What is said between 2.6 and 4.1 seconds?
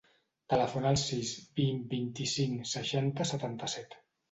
seixanta, setanta-set.